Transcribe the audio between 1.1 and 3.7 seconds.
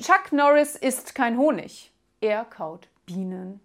kein Honig. Er kaut Bienen.